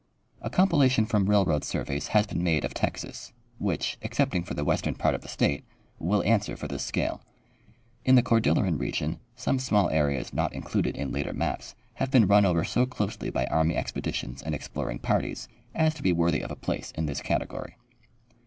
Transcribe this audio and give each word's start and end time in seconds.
A 0.41 0.49
compilation 0.49 1.05
from 1.05 1.29
railroad 1.29 1.63
surveys 1.63 2.07
has 2.07 2.25
been 2.25 2.41
made 2.43 2.65
of 2.65 2.73
Texas, 2.73 3.33
which, 3.59 3.99
excepting 4.01 4.43
for 4.43 4.55
the 4.55 4.63
western 4.63 4.95
i3art 4.95 5.13
of 5.13 5.21
the 5.21 5.27
state, 5.27 5.63
will 5.99 6.23
answer 6.23 6.57
for 6.57 6.67
this 6.67 6.83
scale. 6.83 7.21
In 8.03 8.15
the 8.15 8.23
Cordilleran 8.23 8.79
region 8.79 9.19
some 9.35 9.59
small 9.59 9.91
areas 9.91 10.33
not 10.33 10.53
included 10.53 10.97
in 10.97 11.11
later 11.11 11.33
maps 11.33 11.75
have 11.93 12.09
been 12.09 12.25
run 12.25 12.47
over 12.47 12.63
so 12.63 12.87
closely 12.87 13.29
b}^ 13.31 13.45
army 13.51 13.75
expeditions 13.75 14.41
and 14.41 14.55
exploring 14.55 14.97
parties 14.97 15.47
as 15.75 15.93
to 15.93 16.01
be 16.01 16.11
worthy 16.13 16.41
of 16.41 16.49
a 16.49 16.55
place 16.55 16.89
in 16.97 17.05
this 17.05 17.21
category. 17.21 17.75